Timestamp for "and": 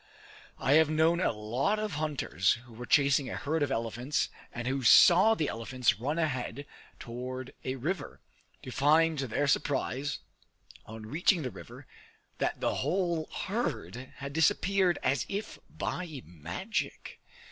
4.51-4.67